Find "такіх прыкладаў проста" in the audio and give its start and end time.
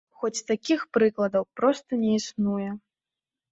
0.51-2.01